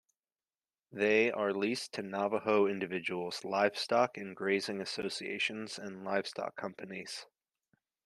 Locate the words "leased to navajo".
1.53-2.65